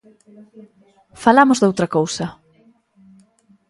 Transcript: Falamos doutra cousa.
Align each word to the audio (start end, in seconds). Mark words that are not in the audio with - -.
Falamos 1.23 1.57
doutra 1.63 1.87
cousa. 1.95 2.27